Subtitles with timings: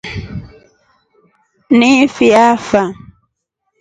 [1.77, 2.83] Ni fi afa?